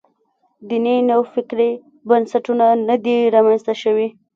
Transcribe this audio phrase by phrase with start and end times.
[0.67, 1.71] دیني نوفکرۍ
[2.07, 4.07] بنسټونه نه دي رامنځته شوي.